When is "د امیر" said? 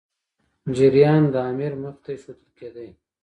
1.33-1.73